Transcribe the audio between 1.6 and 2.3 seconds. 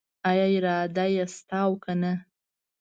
او کنه؟